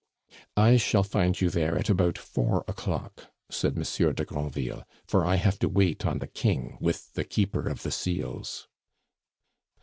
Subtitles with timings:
[0.57, 5.35] "I shall find you there at about four o'clock," said Monsieur de Granville, "for I
[5.35, 8.67] have to wait on the King with the Keeper of the Seals."